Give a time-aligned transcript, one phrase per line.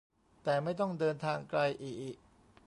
[0.43, 2.11] แต่ไม่ต้องเดินทางไกลอิอิ